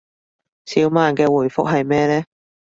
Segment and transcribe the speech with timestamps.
[0.65, 2.23] 小曼嘅回覆係咩呢